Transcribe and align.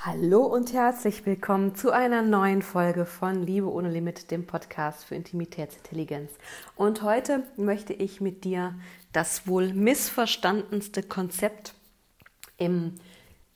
Hallo 0.00 0.46
und 0.46 0.72
herzlich 0.72 1.26
willkommen 1.26 1.74
zu 1.74 1.90
einer 1.90 2.22
neuen 2.22 2.62
Folge 2.62 3.04
von 3.04 3.42
Liebe 3.42 3.68
ohne 3.68 3.90
Limit, 3.90 4.30
dem 4.30 4.46
Podcast 4.46 5.04
für 5.04 5.16
Intimitätsintelligenz. 5.16 6.30
Und 6.76 7.02
heute 7.02 7.42
möchte 7.56 7.94
ich 7.94 8.20
mit 8.20 8.44
dir 8.44 8.76
das 9.12 9.48
wohl 9.48 9.74
missverstandenste 9.74 11.02
Konzept 11.02 11.74
im 12.58 12.94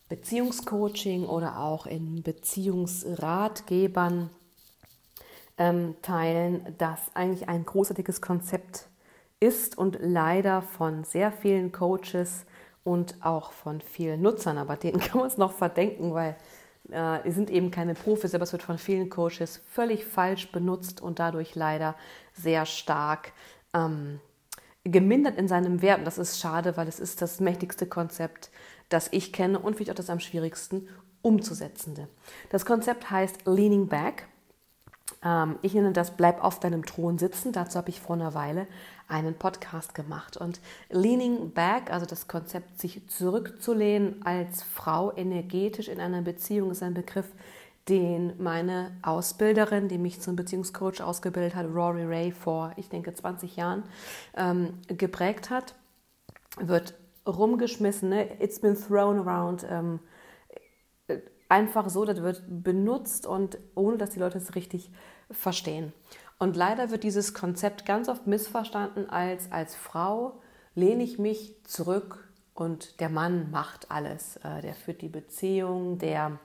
Beziehungscoaching 0.08 1.26
oder 1.26 1.60
auch 1.60 1.86
in 1.86 2.24
Beziehungsratgebern 2.24 4.28
ähm, 5.58 5.94
teilen, 6.02 6.74
das 6.76 6.98
eigentlich 7.14 7.48
ein 7.48 7.64
großartiges 7.64 8.20
Konzept 8.20 8.88
ist 9.38 9.78
und 9.78 9.98
leider 10.00 10.60
von 10.60 11.04
sehr 11.04 11.30
vielen 11.30 11.70
Coaches 11.70 12.46
und 12.84 13.24
auch 13.24 13.52
von 13.52 13.80
vielen 13.80 14.22
Nutzern, 14.22 14.58
aber 14.58 14.76
denen 14.76 15.00
kann 15.00 15.18
man 15.18 15.26
es 15.26 15.38
noch 15.38 15.52
verdenken, 15.52 16.14
weil 16.14 16.36
äh, 16.90 17.30
sind 17.30 17.50
eben 17.50 17.70
keine 17.70 17.94
Profis, 17.94 18.34
aber 18.34 18.44
es 18.44 18.52
wird 18.52 18.62
von 18.62 18.78
vielen 18.78 19.08
Coaches 19.08 19.60
völlig 19.70 20.04
falsch 20.04 20.50
benutzt 20.50 21.00
und 21.00 21.18
dadurch 21.18 21.54
leider 21.54 21.94
sehr 22.32 22.66
stark 22.66 23.32
ähm, 23.72 24.20
gemindert 24.84 25.38
in 25.38 25.48
seinem 25.48 25.80
Wert. 25.82 26.00
Und 26.00 26.04
das 26.04 26.18
ist 26.18 26.40
schade, 26.40 26.76
weil 26.76 26.88
es 26.88 26.98
ist 26.98 27.22
das 27.22 27.40
mächtigste 27.40 27.86
Konzept, 27.86 28.50
das 28.88 29.08
ich 29.12 29.32
kenne 29.32 29.58
und 29.58 29.76
vielleicht 29.76 29.92
auch 29.92 29.96
das 29.96 30.10
am 30.10 30.20
schwierigsten 30.20 30.88
umzusetzende. 31.22 32.08
Das 32.50 32.66
Konzept 32.66 33.10
heißt 33.10 33.46
Leaning 33.46 33.86
Back. 33.86 34.26
Ähm, 35.24 35.58
ich 35.62 35.74
nenne 35.74 35.92
das 35.92 36.12
Bleib 36.12 36.42
auf 36.42 36.60
deinem 36.60 36.84
Thron 36.84 37.18
sitzen. 37.18 37.52
Dazu 37.52 37.78
habe 37.78 37.90
ich 37.90 38.00
vor 38.00 38.16
einer 38.16 38.34
Weile 38.34 38.66
einen 39.08 39.34
Podcast 39.34 39.94
gemacht. 39.94 40.36
Und 40.36 40.60
Leaning 40.90 41.50
Back, 41.50 41.90
also 41.90 42.06
das 42.06 42.28
Konzept, 42.28 42.80
sich 42.80 43.08
zurückzulehnen 43.08 44.24
als 44.24 44.62
Frau 44.62 45.12
energetisch 45.14 45.88
in 45.88 46.00
einer 46.00 46.22
Beziehung, 46.22 46.70
ist 46.70 46.82
ein 46.82 46.94
Begriff, 46.94 47.26
den 47.88 48.40
meine 48.40 48.92
Ausbilderin, 49.02 49.88
die 49.88 49.98
mich 49.98 50.20
zum 50.20 50.36
Beziehungscoach 50.36 51.02
ausgebildet 51.02 51.56
hat, 51.56 51.66
Rory 51.66 52.04
Ray, 52.04 52.30
vor, 52.30 52.72
ich 52.76 52.88
denke, 52.88 53.12
20 53.12 53.56
Jahren 53.56 53.82
ähm, 54.36 54.78
geprägt 54.86 55.50
hat, 55.50 55.74
wird 56.60 56.94
rumgeschmissen. 57.26 58.08
Ne? 58.08 58.40
It's 58.40 58.60
been 58.60 58.76
thrown 58.76 59.26
around. 59.26 59.66
Ähm, 59.68 59.98
einfach 61.52 61.90
so, 61.90 62.06
das 62.06 62.22
wird 62.22 62.42
benutzt 62.48 63.26
und 63.26 63.58
ohne 63.74 63.98
dass 63.98 64.10
die 64.10 64.18
Leute 64.18 64.38
es 64.38 64.54
richtig 64.54 64.90
verstehen. 65.30 65.92
Und 66.38 66.56
leider 66.56 66.90
wird 66.90 67.04
dieses 67.04 67.34
Konzept 67.34 67.84
ganz 67.84 68.08
oft 68.08 68.26
missverstanden 68.26 69.10
als 69.10 69.52
als 69.52 69.74
Frau 69.74 70.40
lehne 70.74 71.02
ich 71.02 71.18
mich 71.18 71.54
zurück 71.64 72.26
und 72.54 73.00
der 73.00 73.10
Mann 73.10 73.50
macht 73.50 73.90
alles. 73.90 74.36
Äh, 74.38 74.62
der 74.62 74.74
führt 74.74 75.02
die 75.02 75.10
Beziehung, 75.10 75.98
der 75.98 76.38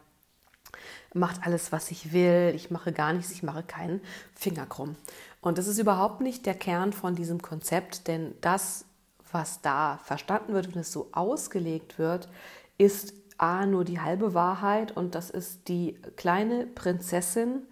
macht 1.14 1.46
alles, 1.46 1.72
was 1.72 1.90
ich 1.90 2.12
will, 2.12 2.52
ich 2.54 2.70
mache 2.70 2.92
gar 2.92 3.14
nichts, 3.14 3.32
ich 3.32 3.44
mache 3.44 3.64
keinen 3.64 4.02
Finger 4.36 4.66
krumm. 4.66 4.98
Und 5.40 5.58
das 5.58 5.68
ist 5.68 5.80
überhaupt 5.80 6.20
nicht 6.20 6.46
der 6.46 6.56
Kern 6.56 6.92
von 6.92 7.16
diesem 7.16 7.42
Konzept, 7.42 8.10
denn 8.10 8.36
das, 8.42 8.84
was 9.32 9.62
da 9.62 10.00
verstanden 10.04 10.54
wird, 10.54 10.74
wenn 10.74 10.82
es 10.82 10.92
so 10.92 11.08
ausgelegt 11.14 11.98
wird, 11.98 12.28
ist 12.78 13.14
A, 13.38 13.66
nur 13.66 13.86
die 13.86 14.00
halbe 14.00 14.34
Wahrheit 14.34 14.96
und 14.96 15.16
das 15.16 15.30
ist 15.30 15.68
die 15.68 15.98
kleine 16.16 16.66
Prinzessin, 16.66 17.64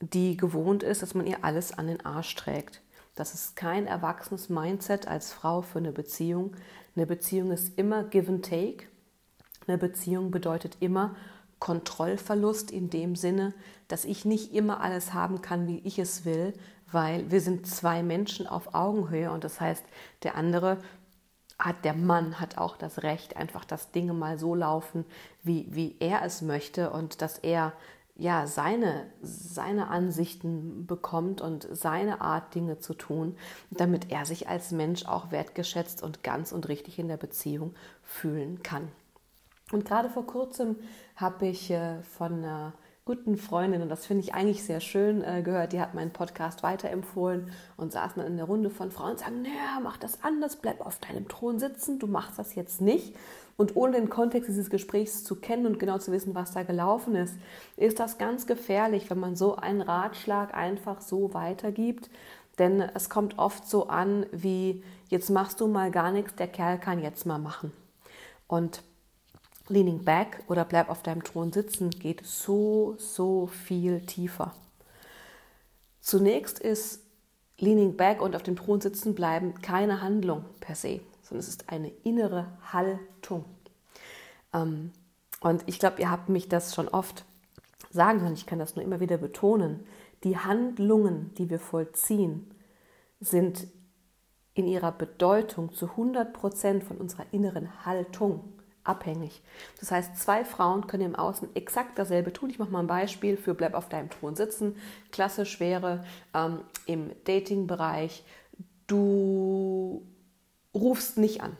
die 0.00 0.36
gewohnt 0.36 0.82
ist, 0.82 1.02
dass 1.02 1.14
man 1.14 1.26
ihr 1.26 1.44
alles 1.44 1.76
an 1.76 1.86
den 1.86 2.04
Arsch 2.04 2.34
trägt. 2.34 2.82
Das 3.14 3.32
ist 3.32 3.56
kein 3.56 3.86
erwachsenes 3.86 4.48
Mindset 4.50 5.08
als 5.08 5.32
Frau 5.32 5.62
für 5.62 5.78
eine 5.78 5.92
Beziehung. 5.92 6.54
Eine 6.94 7.06
Beziehung 7.06 7.50
ist 7.50 7.78
immer 7.78 8.04
Give 8.04 8.30
and 8.30 8.44
Take. 8.44 8.86
Eine 9.66 9.78
Beziehung 9.78 10.30
bedeutet 10.30 10.76
immer 10.80 11.16
Kontrollverlust 11.58 12.70
in 12.70 12.90
dem 12.90 13.16
Sinne, 13.16 13.54
dass 13.88 14.04
ich 14.04 14.26
nicht 14.26 14.52
immer 14.52 14.82
alles 14.82 15.14
haben 15.14 15.40
kann, 15.40 15.66
wie 15.66 15.78
ich 15.78 15.98
es 15.98 16.26
will, 16.26 16.52
weil 16.92 17.30
wir 17.30 17.40
sind 17.40 17.66
zwei 17.66 18.02
Menschen 18.02 18.46
auf 18.46 18.74
Augenhöhe 18.74 19.30
und 19.30 19.44
das 19.44 19.60
heißt, 19.60 19.84
der 20.22 20.36
andere 20.36 20.78
hat 21.58 21.84
der 21.84 21.94
Mann 21.94 22.38
hat 22.40 22.58
auch 22.58 22.76
das 22.76 23.02
Recht, 23.02 23.36
einfach, 23.36 23.64
dass 23.64 23.90
Dinge 23.90 24.12
mal 24.12 24.38
so 24.38 24.54
laufen, 24.54 25.04
wie, 25.42 25.66
wie 25.70 25.96
er 26.00 26.22
es 26.22 26.42
möchte 26.42 26.90
und 26.90 27.22
dass 27.22 27.38
er 27.38 27.72
ja 28.18 28.46
seine, 28.46 29.06
seine 29.22 29.88
Ansichten 29.88 30.86
bekommt 30.86 31.40
und 31.40 31.68
seine 31.70 32.20
Art, 32.20 32.54
Dinge 32.54 32.78
zu 32.78 32.94
tun, 32.94 33.36
damit 33.70 34.10
er 34.10 34.24
sich 34.24 34.48
als 34.48 34.70
Mensch 34.70 35.06
auch 35.06 35.30
wertgeschätzt 35.30 36.02
und 36.02 36.22
ganz 36.22 36.52
und 36.52 36.68
richtig 36.68 36.98
in 36.98 37.08
der 37.08 37.18
Beziehung 37.18 37.74
fühlen 38.02 38.62
kann. 38.62 38.88
Und 39.72 39.84
gerade 39.84 40.08
vor 40.08 40.26
kurzem 40.26 40.76
habe 41.16 41.48
ich 41.48 41.70
äh, 41.70 42.02
von 42.02 42.32
einer 42.44 42.72
guten 43.06 43.36
Freundin, 43.36 43.82
und 43.82 43.88
das 43.88 44.04
finde 44.04 44.24
ich 44.24 44.34
eigentlich 44.34 44.64
sehr 44.64 44.80
schön, 44.80 45.22
äh, 45.22 45.40
gehört, 45.40 45.72
die 45.72 45.80
hat 45.80 45.94
meinen 45.94 46.10
Podcast 46.10 46.64
weiterempfohlen 46.64 47.52
und 47.76 47.92
saßen 47.92 48.20
dann 48.20 48.32
in 48.32 48.36
der 48.36 48.46
Runde 48.46 48.68
von 48.68 48.90
Frauen 48.90 49.12
und 49.12 49.20
sagen, 49.20 49.42
naja, 49.42 49.78
mach 49.80 49.96
das 49.96 50.24
anders, 50.24 50.56
bleib 50.56 50.84
auf 50.84 50.98
deinem 50.98 51.28
Thron 51.28 51.60
sitzen, 51.60 52.00
du 52.00 52.08
machst 52.08 52.36
das 52.36 52.56
jetzt 52.56 52.80
nicht. 52.80 53.14
Und 53.56 53.76
ohne 53.76 53.92
den 53.92 54.10
Kontext 54.10 54.48
dieses 54.48 54.70
Gesprächs 54.70 55.22
zu 55.22 55.36
kennen 55.36 55.66
und 55.66 55.78
genau 55.78 55.98
zu 55.98 56.10
wissen, 56.10 56.34
was 56.34 56.50
da 56.50 56.64
gelaufen 56.64 57.14
ist, 57.14 57.36
ist 57.76 58.00
das 58.00 58.18
ganz 58.18 58.48
gefährlich, 58.48 59.08
wenn 59.08 59.20
man 59.20 59.36
so 59.36 59.54
einen 59.54 59.82
Ratschlag 59.82 60.52
einfach 60.52 61.00
so 61.00 61.32
weitergibt. 61.32 62.10
Denn 62.58 62.80
es 62.80 63.08
kommt 63.08 63.38
oft 63.38 63.68
so 63.68 63.86
an 63.86 64.26
wie, 64.32 64.82
jetzt 65.10 65.30
machst 65.30 65.60
du 65.60 65.68
mal 65.68 65.92
gar 65.92 66.10
nichts, 66.10 66.34
der 66.34 66.48
Kerl 66.48 66.78
kann 66.78 67.00
jetzt 67.00 67.24
mal 67.24 67.38
machen. 67.38 67.72
Und 68.48 68.82
Leaning 69.68 70.04
Back 70.04 70.42
oder 70.48 70.64
Bleib 70.64 70.88
auf 70.88 71.02
deinem 71.02 71.24
Thron 71.24 71.52
sitzen 71.52 71.90
geht 71.90 72.24
so, 72.24 72.94
so 72.98 73.46
viel 73.46 74.00
tiefer. 74.00 74.54
Zunächst 76.00 76.58
ist 76.58 77.02
Leaning 77.58 77.96
Back 77.96 78.20
und 78.20 78.36
auf 78.36 78.42
dem 78.42 78.56
Thron 78.56 78.80
sitzen 78.80 79.14
bleiben 79.14 79.60
keine 79.60 80.02
Handlung 80.02 80.44
per 80.60 80.74
se, 80.74 81.00
sondern 81.22 81.40
es 81.40 81.48
ist 81.48 81.68
eine 81.68 81.90
innere 82.04 82.46
Haltung. 82.72 83.44
Ähm, 84.52 84.92
und 85.40 85.64
ich 85.66 85.78
glaube, 85.78 86.00
ihr 86.00 86.10
habt 86.10 86.28
mich 86.28 86.48
das 86.48 86.74
schon 86.74 86.88
oft 86.88 87.24
sagen 87.90 88.20
hören, 88.20 88.34
ich 88.34 88.46
kann 88.46 88.58
das 88.58 88.76
nur 88.76 88.84
immer 88.84 89.00
wieder 89.00 89.18
betonen. 89.18 89.86
Die 90.22 90.38
Handlungen, 90.38 91.34
die 91.38 91.50
wir 91.50 91.58
vollziehen, 91.58 92.50
sind 93.20 93.66
in 94.54 94.66
ihrer 94.66 94.92
Bedeutung 94.92 95.72
zu 95.72 95.90
100 95.90 96.32
Prozent 96.32 96.84
von 96.84 96.98
unserer 96.98 97.26
inneren 97.32 97.84
Haltung 97.84 98.55
abhängig. 98.88 99.42
Das 99.80 99.90
heißt, 99.90 100.16
zwei 100.18 100.44
Frauen 100.44 100.86
können 100.86 101.06
im 101.06 101.16
Außen 101.16 101.54
exakt 101.54 101.98
dasselbe 101.98 102.32
tun. 102.32 102.50
Ich 102.50 102.58
mache 102.58 102.70
mal 102.70 102.80
ein 102.80 102.86
Beispiel 102.86 103.36
für 103.36 103.54
Bleib 103.54 103.74
auf 103.74 103.88
deinem 103.88 104.10
Thron 104.10 104.36
sitzen. 104.36 104.76
Klassisch 105.12 105.60
wäre 105.60 106.04
ähm, 106.34 106.60
im 106.86 107.10
Dating-Bereich, 107.24 108.24
du 108.86 110.06
rufst 110.74 111.18
nicht 111.18 111.42
an. 111.42 111.56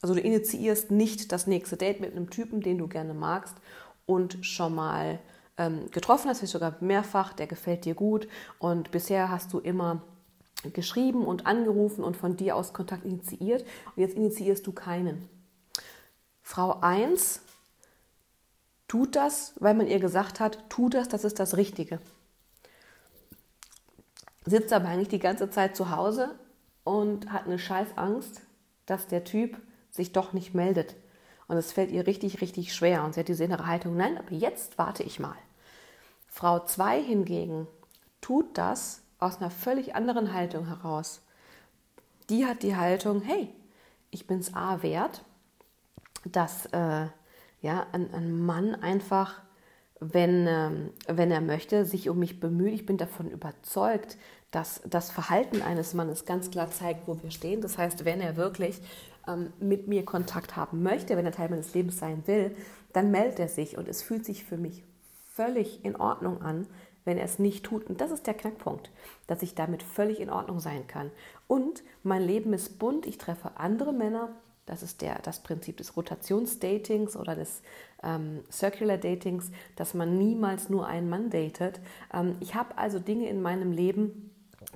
Also 0.00 0.14
du 0.14 0.20
initiierst 0.20 0.90
nicht 0.90 1.30
das 1.32 1.46
nächste 1.46 1.76
Date 1.76 2.00
mit 2.00 2.12
einem 2.12 2.30
Typen, 2.30 2.60
den 2.60 2.78
du 2.78 2.88
gerne 2.88 3.14
magst 3.14 3.56
und 4.04 4.44
schon 4.44 4.74
mal 4.74 5.20
ähm, 5.58 5.90
getroffen 5.90 6.28
hast, 6.28 6.38
vielleicht 6.38 6.52
sogar 6.52 6.76
mehrfach, 6.80 7.32
der 7.32 7.46
gefällt 7.46 7.84
dir 7.84 7.94
gut 7.94 8.26
und 8.58 8.90
bisher 8.90 9.30
hast 9.30 9.52
du 9.52 9.58
immer 9.58 10.02
geschrieben 10.72 11.24
und 11.24 11.46
angerufen 11.46 12.04
und 12.04 12.16
von 12.16 12.36
dir 12.36 12.56
aus 12.56 12.72
Kontakt 12.72 13.04
initiiert 13.04 13.64
und 13.94 14.00
jetzt 14.00 14.16
initiierst 14.16 14.66
du 14.66 14.72
keinen. 14.72 15.28
Frau 16.42 16.80
1 16.80 17.40
tut 18.88 19.16
das, 19.16 19.54
weil 19.58 19.74
man 19.74 19.86
ihr 19.86 20.00
gesagt 20.00 20.40
hat, 20.40 20.68
tu 20.68 20.88
das, 20.88 21.08
das 21.08 21.24
ist 21.24 21.38
das 21.38 21.56
Richtige. 21.56 21.98
Sitzt 24.44 24.72
aber 24.72 24.88
eigentlich 24.88 25.08
die 25.08 25.18
ganze 25.18 25.48
Zeit 25.50 25.76
zu 25.76 25.90
Hause 25.90 26.34
und 26.84 27.32
hat 27.32 27.46
eine 27.46 27.58
scheiß 27.58 27.96
Angst, 27.96 28.42
dass 28.86 29.06
der 29.06 29.24
Typ 29.24 29.60
sich 29.90 30.12
doch 30.12 30.32
nicht 30.32 30.54
meldet. 30.54 30.96
Und 31.46 31.56
es 31.56 31.72
fällt 31.72 31.90
ihr 31.90 32.06
richtig, 32.06 32.40
richtig 32.40 32.74
schwer. 32.74 33.04
Und 33.04 33.14
sie 33.14 33.20
hat 33.20 33.28
diese 33.28 33.44
innere 33.44 33.66
Haltung, 33.66 33.96
nein, 33.96 34.18
aber 34.18 34.32
jetzt 34.32 34.78
warte 34.78 35.02
ich 35.02 35.20
mal. 35.20 35.36
Frau 36.26 36.60
2 36.64 37.02
hingegen 37.02 37.68
tut 38.20 38.58
das 38.58 39.02
aus 39.18 39.38
einer 39.38 39.50
völlig 39.50 39.94
anderen 39.94 40.32
Haltung 40.32 40.66
heraus. 40.66 41.20
Die 42.30 42.46
hat 42.46 42.62
die 42.62 42.76
Haltung, 42.76 43.20
hey, 43.20 43.54
ich 44.10 44.26
bin 44.26 44.40
es 44.40 44.54
A 44.54 44.82
wert, 44.82 45.22
dass 46.24 46.66
äh, 46.66 47.06
ja, 47.60 47.86
ein, 47.92 48.12
ein, 48.12 48.36
Mann 48.44 48.74
einfach, 48.74 49.42
wenn, 50.00 50.46
ähm, 50.48 50.90
wenn 51.06 51.30
er 51.30 51.40
möchte, 51.40 51.84
sich 51.84 52.08
um 52.08 52.18
mich 52.18 52.40
bemüht. 52.40 52.74
Ich 52.74 52.86
bin 52.86 52.96
davon 52.96 53.30
überzeugt, 53.30 54.16
dass 54.50 54.82
das 54.84 55.10
Verhalten 55.10 55.62
eines 55.62 55.94
Mannes 55.94 56.24
ganz 56.24 56.50
klar 56.50 56.70
zeigt, 56.70 57.08
wo 57.08 57.20
wir 57.22 57.30
stehen. 57.30 57.60
Das 57.60 57.78
heißt, 57.78 58.04
wenn 58.04 58.20
er 58.20 58.36
wirklich 58.36 58.82
ähm, 59.26 59.52
mit 59.60 59.88
mir 59.88 60.04
Kontakt 60.04 60.56
haben 60.56 60.82
möchte, 60.82 61.16
wenn 61.16 61.24
er 61.24 61.32
Teil 61.32 61.48
meines 61.48 61.74
Lebens 61.74 61.98
sein 61.98 62.22
will, 62.26 62.54
dann 62.92 63.10
meldet 63.10 63.38
er 63.38 63.48
sich 63.48 63.78
und 63.78 63.88
es 63.88 64.02
fühlt 64.02 64.24
sich 64.24 64.44
für 64.44 64.58
mich 64.58 64.84
völlig 65.34 65.84
in 65.84 65.96
Ordnung 65.96 66.42
an, 66.42 66.66
wenn 67.04 67.18
er 67.18 67.24
es 67.24 67.38
nicht 67.38 67.64
tut. 67.64 67.86
Und 67.86 68.00
das 68.00 68.10
ist 68.10 68.26
der 68.26 68.34
Knackpunkt, 68.34 68.90
dass 69.26 69.42
ich 69.42 69.54
damit 69.54 69.82
völlig 69.82 70.20
in 70.20 70.30
Ordnung 70.30 70.60
sein 70.60 70.86
kann. 70.86 71.10
Und 71.46 71.82
mein 72.02 72.22
Leben 72.22 72.52
ist 72.52 72.78
bunt, 72.78 73.06
ich 73.06 73.18
treffe 73.18 73.52
andere 73.56 73.92
Männer, 73.92 74.30
das 74.66 74.82
ist 74.82 75.02
der, 75.02 75.18
das 75.22 75.40
Prinzip 75.40 75.76
des 75.76 75.96
Rotationsdatings 75.96 77.16
oder 77.16 77.34
des 77.34 77.62
ähm, 78.02 78.44
Circular 78.50 78.96
Datings, 78.96 79.50
dass 79.76 79.94
man 79.94 80.16
niemals 80.18 80.68
nur 80.68 80.86
einen 80.86 81.08
Mann 81.08 81.30
datet. 81.30 81.80
Ähm, 82.12 82.36
ich 82.40 82.54
habe 82.54 82.78
also 82.78 82.98
Dinge 82.98 83.28
in 83.28 83.42
meinem 83.42 83.72
Leben, 83.72 84.30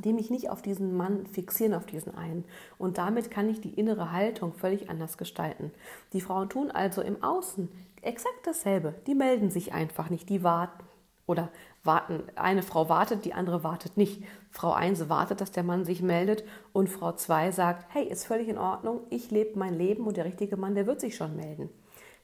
die 0.04 0.12
mich 0.12 0.30
nicht 0.30 0.50
auf 0.50 0.60
diesen 0.60 0.96
Mann 0.96 1.26
fixieren, 1.26 1.74
auf 1.74 1.86
diesen 1.86 2.14
einen. 2.14 2.44
Und 2.78 2.98
damit 2.98 3.30
kann 3.30 3.48
ich 3.48 3.60
die 3.60 3.74
innere 3.74 4.12
Haltung 4.12 4.52
völlig 4.52 4.90
anders 4.90 5.16
gestalten. 5.18 5.70
Die 6.12 6.20
Frauen 6.20 6.48
tun 6.48 6.70
also 6.70 7.00
im 7.00 7.22
Außen 7.22 7.68
exakt 8.02 8.46
dasselbe. 8.46 8.94
Die 9.06 9.14
melden 9.14 9.50
sich 9.50 9.72
einfach 9.72 10.10
nicht, 10.10 10.28
die 10.28 10.42
warten. 10.42 10.84
Oder 11.26 11.50
warten, 11.82 12.23
eine 12.37 12.62
Frau 12.62 12.88
wartet, 12.88 13.25
die 13.25 13.34
andere 13.34 13.64
wartet 13.64 13.96
nicht. 13.96 14.23
Frau 14.50 14.73
1 14.73 15.08
wartet, 15.08 15.40
dass 15.40 15.50
der 15.50 15.64
Mann 15.64 15.84
sich 15.84 16.02
meldet 16.02 16.44
und 16.73 16.88
Frau 16.88 17.12
2 17.12 17.50
sagt, 17.50 17.87
hey, 17.90 18.05
ist 18.05 18.26
völlig 18.26 18.49
in 18.49 18.58
Ordnung, 18.58 19.00
ich 19.11 19.31
lebe 19.31 19.58
mein 19.58 19.75
Leben 19.75 20.06
und 20.06 20.17
der 20.17 20.25
richtige 20.25 20.56
Mann, 20.56 20.75
der 20.75 20.87
wird 20.87 21.00
sich 21.00 21.17
schon 21.17 21.37
melden. 21.37 21.69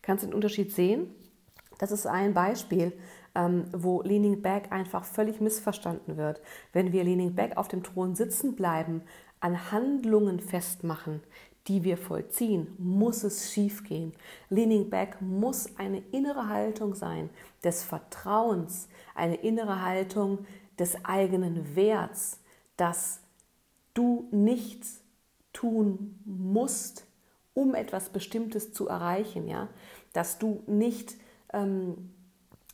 Kannst 0.03 0.23
du 0.23 0.29
den 0.29 0.35
Unterschied 0.35 0.73
sehen? 0.73 1.15
Das 1.79 1.91
ist 1.91 2.07
ein 2.07 2.33
Beispiel, 2.33 2.93
ähm, 3.35 3.65
wo 3.73 4.03
Leaning 4.03 4.43
Back 4.43 4.71
einfach 4.71 5.05
völlig 5.05 5.41
missverstanden 5.41 6.17
wird. 6.17 6.41
Wenn 6.73 6.93
wir 6.93 7.03
Leaning 7.03 7.35
Back 7.35 7.57
auf 7.57 7.69
dem 7.69 7.83
Thron 7.83 8.15
sitzen 8.15 8.55
bleiben, 8.55 9.03
an 9.41 9.73
Handlungen 9.73 10.39
festmachen, 10.39 11.21
die 11.69 11.85
wir 11.85 11.97
vollziehen, 11.97 12.75
muss 12.79 13.23
es 13.23 13.53
schiefgehen. 13.53 14.13
Leaning 14.51 14.91
Back 14.91 15.21
muss 15.21 15.69
eine 15.79 16.03
innere 16.11 16.49
Haltung 16.49 16.95
sein 16.95 17.31
des 17.63 17.85
Vertrauens, 17.85 18.89
eine 19.15 19.37
innere 19.37 19.83
Haltung 19.83 20.47
des 20.79 21.05
eigenen 21.05 21.77
Werts, 21.77 22.41
dass 22.77 23.21
du 23.95 24.27
nichts 24.33 25.03
tun 25.53 26.19
musst, 26.25 27.07
um 27.55 27.75
etwas 27.75 28.09
Bestimmtes 28.09 28.73
zu 28.73 28.89
erreichen, 28.89 29.47
ja, 29.47 29.69
dass 30.13 30.39
du 30.39 30.63
nicht 30.67 31.17
ähm, 31.53 32.11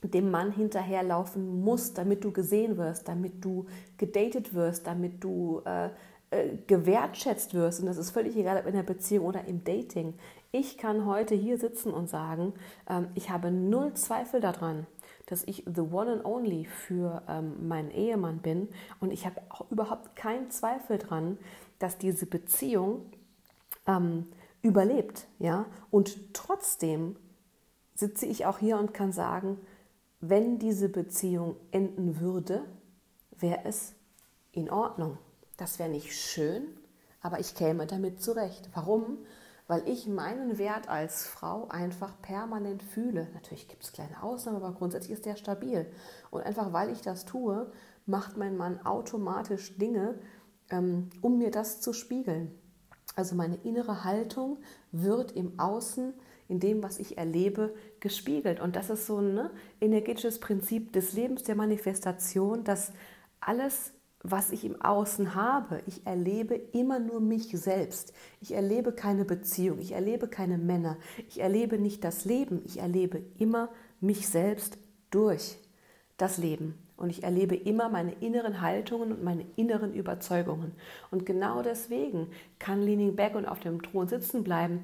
dem 0.02 0.30
Mann 0.30 0.52
hinterherlaufen 0.52 1.62
musst, 1.62 1.98
damit 1.98 2.22
du 2.22 2.30
gesehen 2.32 2.76
wirst, 2.76 3.08
damit 3.08 3.44
du 3.44 3.66
gedatet 3.96 4.54
wirst, 4.54 4.86
damit 4.86 5.24
du 5.24 5.60
äh, 5.64 5.90
äh, 6.30 6.56
gewertschätzt 6.66 7.54
wirst. 7.54 7.80
Und 7.80 7.86
das 7.86 7.96
ist 7.96 8.10
völlig 8.10 8.36
egal, 8.36 8.58
ob 8.58 8.66
in 8.66 8.74
der 8.74 8.82
Beziehung 8.82 9.26
oder 9.26 9.46
im 9.46 9.64
Dating. 9.64 10.14
Ich 10.52 10.78
kann 10.78 11.06
heute 11.06 11.34
hier 11.34 11.58
sitzen 11.58 11.92
und 11.92 12.08
sagen, 12.08 12.54
ähm, 12.88 13.08
ich 13.14 13.30
habe 13.30 13.50
null 13.50 13.94
Zweifel 13.94 14.40
daran, 14.40 14.86
dass 15.26 15.44
ich 15.44 15.64
the 15.66 15.80
one 15.80 16.12
and 16.12 16.24
only 16.24 16.64
für 16.64 17.22
ähm, 17.28 17.68
meinen 17.68 17.90
Ehemann 17.90 18.38
bin. 18.38 18.68
Und 19.00 19.10
ich 19.10 19.26
habe 19.26 19.40
auch 19.48 19.70
überhaupt 19.70 20.16
keinen 20.16 20.50
Zweifel 20.50 20.98
daran, 20.98 21.38
dass 21.78 21.98
diese 21.98 22.26
Beziehung 22.26 23.06
ähm, 23.86 24.26
überlebt. 24.62 25.28
Ja? 25.38 25.66
Und 25.90 26.34
trotzdem 26.34 27.16
sitze 27.94 28.26
ich 28.26 28.46
auch 28.46 28.58
hier 28.58 28.78
und 28.78 28.94
kann 28.94 29.12
sagen, 29.12 29.58
wenn 30.20 30.58
diese 30.58 30.88
Beziehung 30.88 31.56
enden 31.70 32.20
würde, 32.20 32.64
wäre 33.38 33.60
es 33.64 33.94
in 34.52 34.70
Ordnung. 34.70 35.18
Das 35.58 35.78
wäre 35.78 35.90
nicht 35.90 36.14
schön, 36.14 36.68
aber 37.20 37.40
ich 37.40 37.54
käme 37.54 37.86
damit 37.86 38.22
zurecht. 38.22 38.70
Warum? 38.74 39.18
Weil 39.66 39.86
ich 39.86 40.06
meinen 40.06 40.56
Wert 40.56 40.88
als 40.88 41.26
Frau 41.26 41.68
einfach 41.68 42.22
permanent 42.22 42.82
fühle. 42.82 43.28
Natürlich 43.34 43.68
gibt 43.68 43.84
es 43.84 43.92
kleine 43.92 44.22
Ausnahmen, 44.22 44.62
aber 44.62 44.72
grundsätzlich 44.72 45.12
ist 45.12 45.26
der 45.26 45.36
stabil. 45.36 45.84
Und 46.30 46.42
einfach 46.42 46.72
weil 46.72 46.90
ich 46.90 47.02
das 47.02 47.26
tue, 47.26 47.70
macht 48.06 48.36
mein 48.36 48.56
Mann 48.56 48.86
automatisch 48.86 49.76
Dinge, 49.76 50.18
ähm, 50.70 51.10
um 51.20 51.38
mir 51.38 51.50
das 51.50 51.80
zu 51.80 51.92
spiegeln. 51.92 52.56
Also 53.16 53.34
meine 53.34 53.56
innere 53.56 54.04
Haltung 54.04 54.58
wird 54.92 55.32
im 55.32 55.58
Außen, 55.58 56.14
in 56.46 56.60
dem, 56.60 56.84
was 56.84 57.00
ich 57.00 57.18
erlebe, 57.18 57.74
gespiegelt. 57.98 58.60
Und 58.60 58.76
das 58.76 58.90
ist 58.90 59.06
so 59.06 59.18
ein 59.18 59.34
ne, 59.34 59.50
energetisches 59.80 60.38
Prinzip 60.38 60.92
des 60.92 61.14
Lebens, 61.14 61.42
der 61.42 61.56
Manifestation, 61.56 62.62
dass 62.62 62.92
alles 63.40 63.92
was 64.22 64.50
ich 64.50 64.64
im 64.64 64.80
Außen 64.80 65.34
habe. 65.34 65.82
Ich 65.86 66.06
erlebe 66.06 66.54
immer 66.54 66.98
nur 66.98 67.20
mich 67.20 67.48
selbst. 67.58 68.12
Ich 68.40 68.52
erlebe 68.52 68.92
keine 68.92 69.24
Beziehung, 69.24 69.78
ich 69.78 69.92
erlebe 69.92 70.28
keine 70.28 70.58
Männer, 70.58 70.96
ich 71.28 71.40
erlebe 71.40 71.78
nicht 71.78 72.04
das 72.04 72.24
Leben, 72.24 72.62
ich 72.64 72.78
erlebe 72.78 73.22
immer 73.38 73.70
mich 74.00 74.28
selbst 74.28 74.78
durch 75.10 75.58
das 76.16 76.38
Leben. 76.38 76.74
Und 76.96 77.10
ich 77.10 77.22
erlebe 77.22 77.54
immer 77.54 77.88
meine 77.88 78.12
inneren 78.14 78.60
Haltungen 78.60 79.12
und 79.12 79.22
meine 79.22 79.46
inneren 79.54 79.94
Überzeugungen. 79.94 80.72
Und 81.12 81.26
genau 81.26 81.62
deswegen 81.62 82.26
kann 82.58 82.82
Leaning 82.82 83.14
Back 83.14 83.36
und 83.36 83.46
auf 83.46 83.60
dem 83.60 83.80
Thron 83.82 84.08
sitzen 84.08 84.42
bleiben 84.42 84.82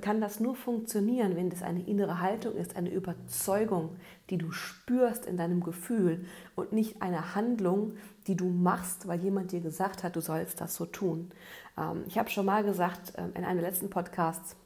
kann, 0.00 0.20
das 0.20 0.40
nur 0.40 0.56
funktionieren, 0.56 1.36
wenn 1.36 1.50
das 1.50 1.62
eine 1.62 1.86
innere 1.86 2.20
Haltung 2.20 2.56
ist, 2.56 2.74
eine 2.74 2.90
Überzeugung, 2.90 3.96
die 4.28 4.36
du 4.36 4.50
spürst 4.50 5.24
in 5.24 5.36
deinem 5.36 5.62
Gefühl 5.62 6.24
und 6.56 6.72
nicht 6.72 7.00
eine 7.00 7.36
Handlung, 7.36 7.92
die 8.26 8.36
du 8.36 8.46
machst, 8.46 9.06
weil 9.06 9.20
jemand 9.20 9.52
dir 9.52 9.60
gesagt 9.60 10.02
hat, 10.02 10.16
du 10.16 10.20
sollst 10.20 10.60
das 10.60 10.74
so 10.74 10.84
tun. 10.84 11.30
Ähm, 11.78 12.02
ich 12.08 12.18
habe 12.18 12.28
schon 12.28 12.46
mal 12.46 12.64
gesagt 12.64 13.12
ähm, 13.16 13.30
in 13.36 13.44
einem 13.44 13.60
letzten 13.60 13.88
Podcast, 13.88 14.56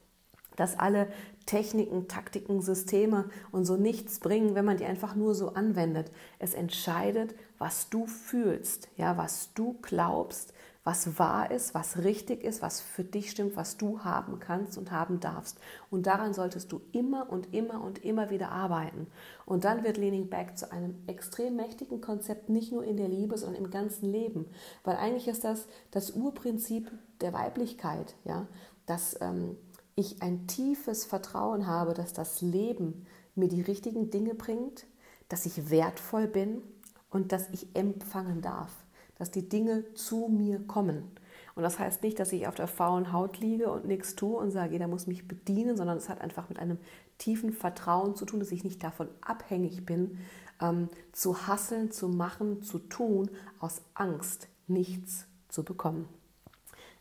dass 0.55 0.79
alle 0.79 1.07
Techniken, 1.45 2.07
Taktiken, 2.07 2.61
Systeme 2.61 3.29
und 3.51 3.65
so 3.65 3.77
nichts 3.77 4.19
bringen, 4.19 4.55
wenn 4.55 4.65
man 4.65 4.77
die 4.77 4.85
einfach 4.85 5.15
nur 5.15 5.35
so 5.35 5.53
anwendet. 5.53 6.11
Es 6.39 6.55
entscheidet, 6.55 7.35
was 7.59 7.89
du 7.89 8.07
fühlst, 8.07 8.89
ja, 8.97 9.15
was 9.17 9.53
du 9.53 9.77
glaubst, 9.81 10.53
was 10.83 11.17
wahr 11.17 11.49
ist, 11.49 11.73
was 11.73 11.99
richtig 11.99 12.43
ist, 12.43 12.61
was 12.61 12.81
für 12.81 13.05
dich 13.05 13.31
stimmt, 13.31 13.55
was 13.55 13.77
du 13.77 14.01
haben 14.01 14.39
kannst 14.39 14.77
und 14.77 14.91
haben 14.91 15.21
darfst. 15.21 15.57
Und 15.89 16.07
daran 16.07 16.33
solltest 16.33 16.71
du 16.73 16.81
immer 16.91 17.29
und 17.29 17.53
immer 17.53 17.81
und 17.81 18.03
immer 18.03 18.29
wieder 18.29 18.51
arbeiten. 18.51 19.07
Und 19.45 19.63
dann 19.63 19.83
wird 19.85 19.95
Leaning 19.95 20.29
Back 20.29 20.57
zu 20.57 20.71
einem 20.71 20.95
extrem 21.07 21.55
mächtigen 21.55 22.01
Konzept, 22.01 22.49
nicht 22.49 22.73
nur 22.73 22.83
in 22.83 22.97
der 22.97 23.07
Liebe, 23.07 23.37
sondern 23.37 23.63
im 23.63 23.71
ganzen 23.71 24.11
Leben. 24.11 24.45
Weil 24.83 24.97
eigentlich 24.97 25.29
ist 25.29 25.45
das 25.45 25.67
das 25.91 26.11
Urprinzip 26.11 26.91
der 27.21 27.31
Weiblichkeit, 27.31 28.15
ja, 28.25 28.47
dass 28.85 29.19
ähm, 29.21 29.55
ich 29.95 30.21
ein 30.21 30.47
tiefes 30.47 31.05
Vertrauen 31.05 31.65
habe, 31.65 31.93
dass 31.93 32.11
das 32.11 32.41
Leben 32.41 33.05
mir 33.35 33.47
die 33.47 33.61
richtigen 33.61 34.09
Dinge 34.09 34.35
bringt, 34.35 34.85
dass 35.29 35.45
ich 35.45 35.69
wertvoll 35.69 36.27
bin 36.27 36.61
und 37.09 37.31
dass 37.31 37.49
ich 37.51 37.73
empfangen 37.73 38.41
darf 38.41 38.83
dass 39.17 39.31
die 39.31 39.47
Dinge 39.47 39.93
zu 39.93 40.27
mir 40.27 40.59
kommen. 40.59 41.11
Und 41.55 41.63
das 41.63 41.77
heißt 41.77 42.01
nicht, 42.03 42.19
dass 42.19 42.31
ich 42.31 42.47
auf 42.47 42.55
der 42.55 42.67
faulen 42.67 43.13
Haut 43.13 43.39
liege 43.39 43.71
und 43.71 43.85
nichts 43.85 44.15
tue 44.15 44.37
und 44.37 44.51
sage, 44.51 44.73
jeder 44.73 44.87
muss 44.87 45.07
mich 45.07 45.27
bedienen, 45.27 45.77
sondern 45.77 45.97
es 45.97 46.09
hat 46.09 46.21
einfach 46.21 46.49
mit 46.49 46.57
einem 46.57 46.79
tiefen 47.19 47.53
Vertrauen 47.53 48.15
zu 48.15 48.25
tun, 48.25 48.39
dass 48.39 48.51
ich 48.51 48.63
nicht 48.63 48.83
davon 48.83 49.07
abhängig 49.21 49.85
bin, 49.85 50.17
ähm, 50.61 50.89
zu 51.11 51.47
hasseln, 51.47 51.91
zu 51.91 52.09
machen, 52.09 52.63
zu 52.63 52.79
tun, 52.79 53.29
aus 53.59 53.81
Angst 53.93 54.47
nichts 54.67 55.27
zu 55.47 55.63
bekommen. 55.63 56.07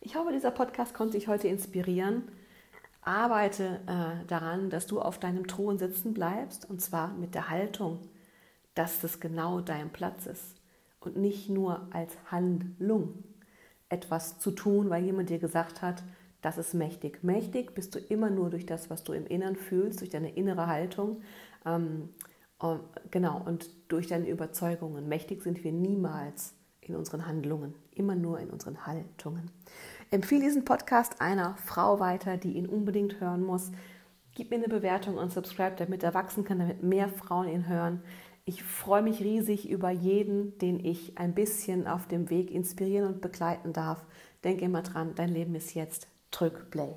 Ich 0.01 0.17
hoffe, 0.17 0.33
dieser 0.33 0.51
Podcast 0.51 0.93
konnte 0.93 1.17
dich 1.17 1.29
heute 1.29 1.49
inspirieren. 1.49 2.25
Arbeite 3.01 3.81
äh, 3.87 4.27
daran, 4.27 4.69
dass 4.69 4.87
du 4.87 5.01
auf 5.01 5.19
deinem 5.19 5.47
Thron 5.47 5.79
sitzen 5.79 6.13
bleibst 6.13 6.69
und 6.69 6.83
zwar 6.83 7.15
mit 7.15 7.35
der 7.35 7.49
Haltung, 7.49 8.01
dass 8.75 9.01
das 9.01 9.19
genau 9.19 9.61
dein 9.61 9.91
Platz 9.91 10.27
ist 10.27 10.62
und 11.07 11.17
nicht 11.17 11.49
nur 11.51 11.89
als 11.93 12.17
Handlung 12.31 13.25
etwas 13.89 14.39
zu 14.39 14.51
tun, 14.51 14.91
weil 14.91 15.05
jemand 15.05 15.31
dir 15.31 15.39
gesagt 15.39 15.83
hat, 15.83 16.03
das 16.41 16.59
ist 16.59 16.75
mächtig. 16.75 17.23
Mächtig 17.23 17.75
bist 17.75 17.95
du 17.95 17.99
immer 17.99 18.31
nur 18.31 18.51
durch 18.51 18.67
das, 18.67 18.91
was 18.91 19.05
du 19.05 19.13
im 19.13 19.27
Innern 19.27 19.55
fühlst, 19.55 20.01
durch 20.01 20.11
deine 20.11 20.35
innere 20.35 20.67
Haltung. 20.67 21.23
Ähm, 21.65 22.09
äh, 22.61 22.77
genau, 23.11 23.41
und 23.45 23.71
durch 23.89 24.09
deine 24.09 24.29
Überzeugungen. 24.29 25.09
Mächtig 25.09 25.43
sind 25.43 25.63
wir 25.63 25.73
niemals 25.73 26.55
in 26.81 26.97
unseren 26.97 27.27
Handlungen, 27.27 27.75
immer 27.95 28.17
nur 28.17 28.41
in 28.41 28.51
unseren 28.51 28.87
Haltungen. 28.87 29.51
Empfehle 30.11 30.43
diesen 30.43 30.65
Podcast 30.65 31.21
einer 31.21 31.57
Frau 31.65 32.01
weiter, 32.01 32.37
die 32.37 32.55
ihn 32.55 32.67
unbedingt 32.67 33.21
hören 33.21 33.45
muss. 33.45 33.71
Gib 34.35 34.51
mir 34.51 34.57
eine 34.57 34.69
Bewertung 34.69 35.17
und 35.17 35.31
subscribe, 35.31 35.77
damit 35.77 36.03
er 36.03 36.15
wachsen 36.15 36.45
kann, 36.45 36.59
damit 36.59 36.83
mehr 36.83 37.09
Frauen 37.09 37.49
ihn 37.49 37.69
hören. 37.69 38.03
Ich 38.45 38.65
freue 38.65 39.03
mich 39.03 39.21
riesig 39.21 39.71
über 39.71 39.91
jeden, 39.91 40.59
den 40.59 40.85
ich 40.85 41.17
ein 41.17 41.33
bisschen 41.33 41.87
auf 41.87 42.09
dem 42.09 42.29
Weg 42.29 42.51
inspirieren 42.51 43.07
und 43.07 43.21
begleiten 43.21 43.73
darf. 43.73 44.05
Denke 44.43 44.65
immer 44.65 44.83
dran, 44.83 45.15
dein 45.15 45.29
Leben 45.29 45.55
ist 45.55 45.75
jetzt. 45.75 46.09
Drück 46.33 46.71
Play. 46.71 46.97